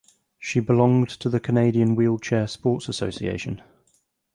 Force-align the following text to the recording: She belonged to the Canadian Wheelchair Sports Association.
She 0.39 0.59
belonged 0.61 1.09
to 1.09 1.29
the 1.29 1.39
Canadian 1.39 1.95
Wheelchair 1.95 2.47
Sports 2.47 2.89
Association. 2.89 3.61